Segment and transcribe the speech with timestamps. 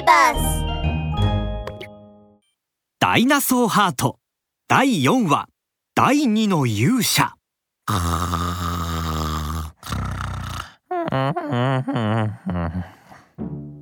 [0.00, 0.64] ビバス
[2.98, 4.18] ダイナソーハート。
[4.66, 5.48] 第4話。
[5.94, 7.34] 第2の勇者。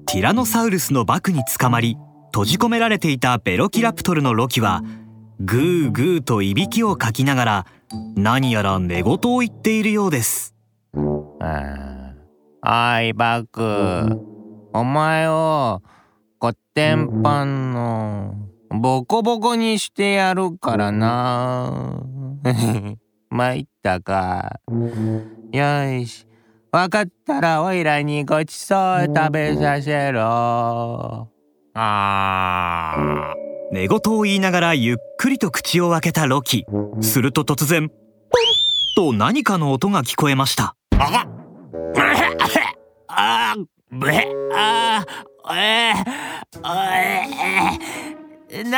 [0.06, 1.96] ティラノサウルスのバクに捕まり
[2.26, 4.82] 閉じ込められていたベロキラプトルのロキは
[5.38, 7.66] グーグーといびきをかきながら
[8.16, 10.56] 何やら寝言を言っているようです。
[10.94, 11.38] お
[13.02, 14.18] いバク
[14.72, 15.80] お前を
[16.40, 18.32] コッテンパンの
[18.70, 22.00] ボコボコにしてやるからな。
[23.28, 24.60] 参ったか。
[24.70, 26.26] よし。
[26.70, 31.28] わかったらおいらにごちそう食べさせろ。
[31.74, 33.34] あー。
[33.72, 36.64] 寝言を言いながらゆっくりと口を開けたロキ。
[37.00, 37.98] すると突然ポン
[38.96, 40.76] と何かの音が聞こえました。
[40.96, 41.26] あ
[43.08, 43.56] あ
[43.90, 45.04] ぶへあ
[45.50, 46.17] ええ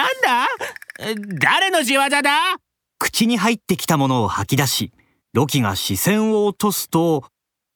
[0.01, 0.49] なんだ？
[1.39, 2.23] 誰の仕業だ？
[2.99, 4.93] 口に入ってきたものを吐き出し
[5.33, 7.25] ロキが視線を落とすと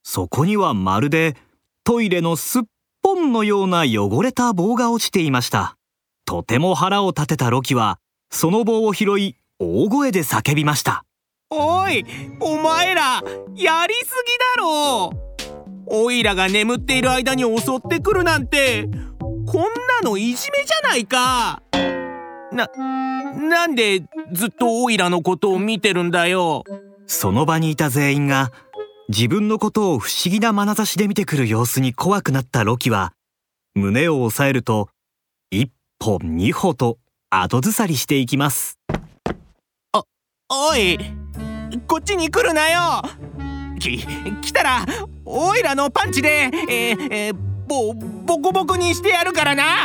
[0.02, 1.36] そこにはまるで
[1.84, 2.62] トイレのすっ
[3.02, 5.76] ぽんのような汚れた棒が落ちていました。
[6.24, 7.98] とても腹を立てたロキは
[8.30, 11.04] その棒を拾い大声で叫びました。
[11.50, 12.04] おい
[12.40, 13.22] お前ら
[13.54, 15.12] やりすぎだろ！
[15.86, 18.88] おいらが眠っている間に襲ってくるなんて
[19.46, 19.62] こん
[20.02, 21.62] なのいじめじゃないか
[22.54, 22.68] な
[23.36, 26.64] なんでずっとオイラのことを見てるんだよ。
[27.06, 28.50] その場にいた全員が
[29.08, 33.12] 自分のことを不思議な眼差しで見てくる様子に怖くなったロキは
[33.74, 34.88] 胸を押さえると
[35.50, 36.98] 一歩二歩と
[37.30, 38.78] 後ずさりしていきます。
[40.50, 40.98] おい
[41.88, 43.02] こっちに来るなよ。
[43.80, 43.98] き
[44.42, 44.86] 来たら
[45.24, 47.34] オイラのパンチでえー、えー、
[47.66, 49.82] ボボコボコにしてやるからな。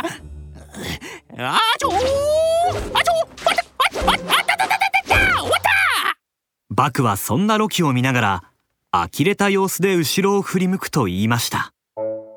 [1.38, 2.49] あちょー
[6.70, 8.42] バクはそんなロキを見ながら
[8.92, 11.72] 呆れた様子で後ろを振り向くと言いました。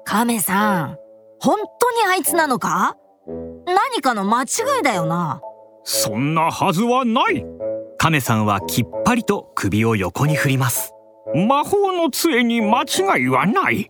[0.05, 0.97] カメさん
[1.39, 2.97] 本当にあいつなのか？
[3.66, 4.45] 何かの間違
[4.81, 5.41] いだよな。
[5.85, 7.45] そんなはずはない。
[7.97, 10.93] カメさんはきっぱりと首を横に振ります。
[11.33, 13.89] 魔法の杖に間違いはない。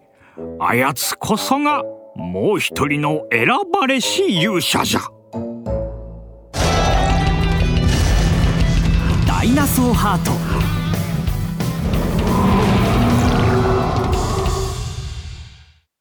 [0.60, 1.84] あやつこそが
[2.16, 5.02] もう一人の選ばれし勇者じゃ
[9.54, 10.32] イナソーハート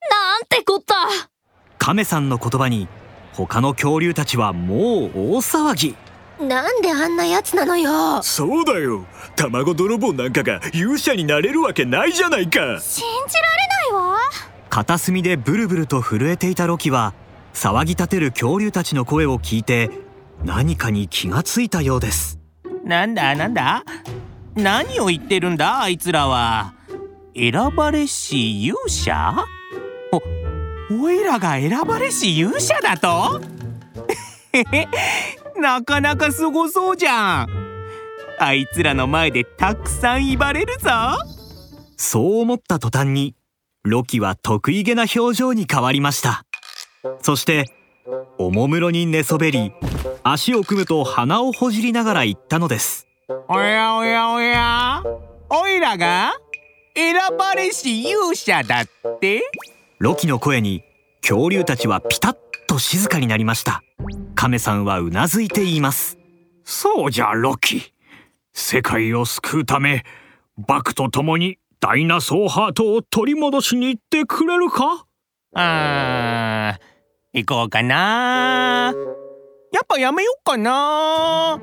[0.08, 0.94] なんてこった。
[1.76, 2.88] カメさんの言葉に
[3.34, 5.94] 他の恐竜たちはもう大騒ぎ。
[6.42, 8.22] なんであんなやつなのよ。
[8.22, 9.04] そうだよ。
[9.36, 12.80] 卵泥棒なんかが勇者になれるわけないじゃないか。
[12.80, 13.42] 信じら
[13.90, 14.18] れないわ。
[14.70, 17.12] 片隅でブルブルと震えていたロキは
[17.52, 19.90] 騒ぎ立てる恐竜たちの声を聞いて
[20.42, 22.41] 何かに気がついたようです
[22.84, 23.84] なんだなんだ？
[24.54, 26.74] 何を言ってるんだあいつらは。
[27.34, 29.46] 選ばれし勇者？
[30.12, 30.20] お
[31.04, 33.40] おいらが選ばれし勇者だと？
[35.58, 37.46] なかなかすごそうじゃん。
[38.38, 40.90] あいつらの前でたくさん威張れるぞ。
[41.96, 43.34] そう思った途端に
[43.84, 46.44] ロキは得意げな表情に変わりました。
[47.22, 47.64] そして
[48.38, 49.72] おもむろに寝そべり
[50.22, 53.06] 足を組むと鼻をほじりながら言ったのです。
[53.48, 55.02] おやおやおや
[55.48, 56.32] おいらが
[56.94, 58.86] 選ばれし勇者だっ
[59.20, 59.42] て？
[59.98, 60.82] ロキの声に
[61.20, 62.36] 恐竜たちはピタッ
[62.66, 63.82] と静かになりました。
[64.34, 66.18] カメさんはうなずいて言います。
[66.64, 67.92] そうじゃロキ。
[68.52, 70.04] 世界を救うため
[70.58, 75.06] バクと共にダイナソーハートを取り戻しに行ってくれるか？
[75.54, 76.91] あー
[77.34, 78.92] 行こうかな。
[79.72, 81.58] やっぱやめよっかな。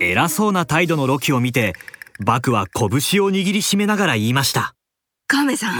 [0.00, 1.74] 偉そうな態度のロキを見て
[2.18, 2.88] バクは拳
[3.22, 4.74] を握りしめながら言いました。
[5.28, 5.74] カメさん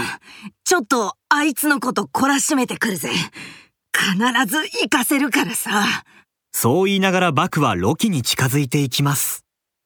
[0.63, 3.09] ちょっとあいつのこと懲らしめてくるぜ。
[3.93, 4.15] 必
[4.45, 5.83] ず行かせるからさ。
[6.53, 9.43] そう言いながらバクはロキに近づいていきます。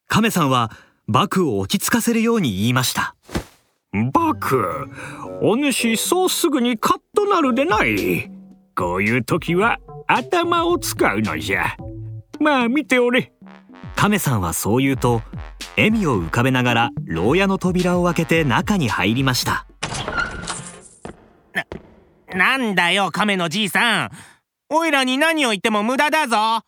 [0.07, 0.71] カメさんは
[1.07, 3.15] バクを落ち着かせるように言いました。
[4.13, 4.87] バク
[5.41, 8.34] お主そうすぐにカッとなるでない
[8.75, 11.77] こういう時は頭を使うのじゃ。
[12.39, 13.31] まあ見ておれ。
[13.95, 15.21] カメさんはそう言うと
[15.77, 19.65] 笑みを浮かべながら牢屋の扉を開けて中に入りました。
[22.35, 24.11] なんだよ亀のじいさん。
[24.69, 26.65] おいらに何を言っても無駄だぞ。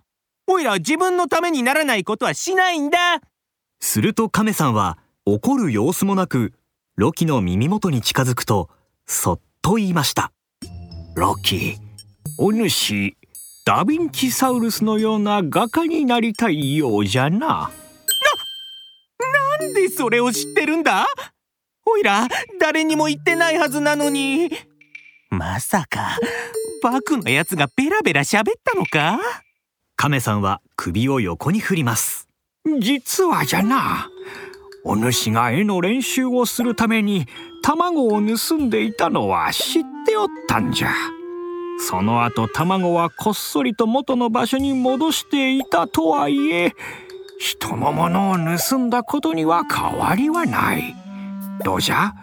[0.48, 2.98] おいらは自分のためにならないことはしないんだ。
[3.82, 6.54] するとカメさんは怒る様子もなく
[6.96, 8.70] ロキの耳元に近づくと
[9.06, 10.32] そっと言いました。
[11.16, 11.78] ロキ
[12.40, 13.16] お主
[13.66, 17.72] ダヴィンチサウルスのような画家になりたいようじゃな。
[19.60, 21.08] なんでそれを知ってるんだ？
[21.86, 22.28] おいら
[22.60, 24.52] 誰にも言ってないはずなのに。
[25.30, 26.18] まさか
[26.84, 29.20] バクのやつがベラベラ喋ったのか？
[29.96, 32.30] 亀さんは首を横に振ります。
[32.80, 34.10] 実はじゃな
[34.86, 37.26] お主が絵の練習をするために
[37.64, 40.94] 卵を盗んでいたのは知っておったんじゃ。
[41.80, 46.74] その後卵はこっそりと元の場所に戻していたとはいえ
[47.40, 50.96] 人のものを盗んだことには変わりはない。
[51.64, 52.14] どうじゃ？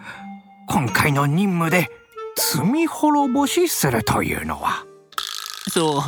[0.67, 1.89] 今回の任務で
[2.35, 4.85] 罪滅ぼしするというのは。
[5.69, 6.03] そ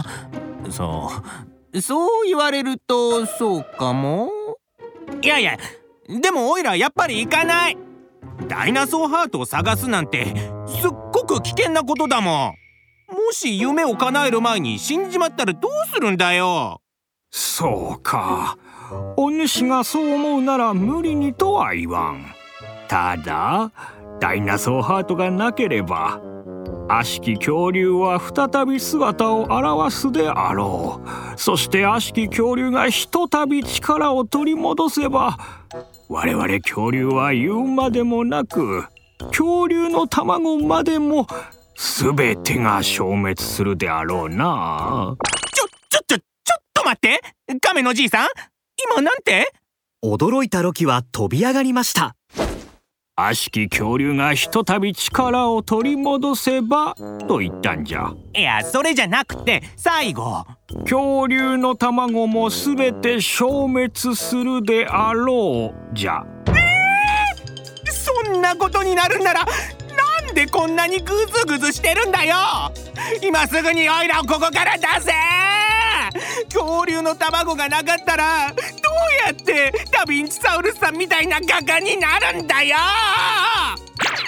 [0.68, 1.10] うそ
[1.74, 4.30] うそう言われるとそうかも。
[5.22, 5.58] いやいや
[6.22, 7.78] でもオイラやっぱり行かない。
[8.48, 10.26] ダイナソーハートを探すなんて
[10.68, 12.54] すっごく危険なことだもん
[13.10, 16.82] もし夢を叶える前に死んじまったらどうするんだよ？
[17.32, 18.58] そうか。
[19.16, 22.26] お主がそう思うなら無理にとは言わん。
[22.88, 23.72] ただ
[24.20, 26.22] ダイナソーハートがなければ
[26.90, 29.44] 悪しき恐竜は再び姿を
[29.86, 31.40] 現すであろう。
[31.40, 35.38] そして悪しき恐竜がひとたび力を取り戻せば
[36.10, 38.86] 我々恐竜は言うまでもなく
[39.20, 41.28] 恐竜の卵までも
[41.80, 45.16] 全てが消滅するであろうな。
[45.54, 47.22] ちょちょちょちょっと待って。
[47.62, 48.28] 亀のじいさん
[48.92, 49.54] 今なんて？
[50.04, 52.16] 驚いたロキは飛び上がりました。
[53.16, 56.96] 悪しき恐竜がひとたび力を取り戻せば
[57.28, 58.12] と言ったんじゃ。
[58.36, 60.46] いやそれじゃなくて最後。
[60.82, 65.96] 恐竜の卵もすべて消滅するであろう。
[65.96, 66.24] じゃ。
[66.48, 69.46] えー、そんなことになるんなら
[70.38, 72.36] でこんなにグズグズしてるんだよ。
[73.24, 75.12] 今すぐにオイラをここから出せ。
[76.54, 78.64] 恐竜の卵がなかったらどう
[79.26, 82.76] やってダヴィンチサウルスさんみたいな画家になるんだよ。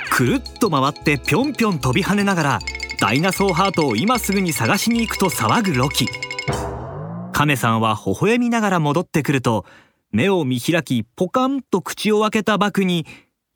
[0.09, 2.59] くるっと回ってぴょんぴょん飛び跳ねながら
[2.99, 6.07] ダイナソーハートを今すぐに探しに行くと騒ぐロキ。
[7.33, 9.63] カメさんは微笑みながら戻ってくると
[10.11, 13.05] 目を見開きポカンと口を開けたバクに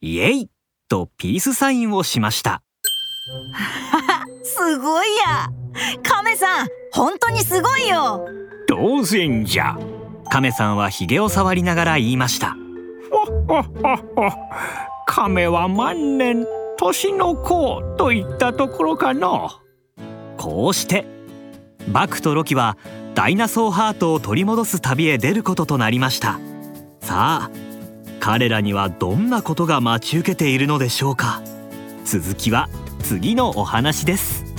[0.01, 0.52] イエイ
[0.93, 2.61] とピースサインをしました。
[4.43, 5.49] すごいや。
[6.03, 8.29] カメさん本当にすごいよ。
[8.67, 9.75] 当然じゃ。
[10.29, 12.55] カメさんはひげを触りながら言いました。
[13.09, 14.29] ほほほほ
[15.07, 16.45] 亀は万年
[16.77, 19.49] 年の子といったところかの。
[20.37, 21.07] こうして
[21.87, 22.77] バクとロキは
[23.15, 26.39] ダイナソーハートを取り戻す旅へ出ることとなりました。
[27.01, 27.72] さあ
[28.25, 31.41] 彼らにはどんなことが待ち受けているのでしょうか。
[32.05, 34.52] 続きは次のお話です。